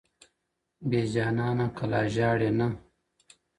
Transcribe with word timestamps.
بېجانانه 0.89 1.67
که 1.75 1.85
لا 1.91 2.01
ژاړئ 2.13 2.51
نه 2.57 2.67